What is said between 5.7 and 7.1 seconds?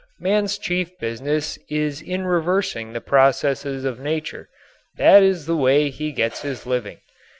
he gets his living.